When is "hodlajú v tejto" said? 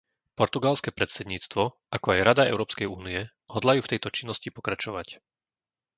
3.53-4.09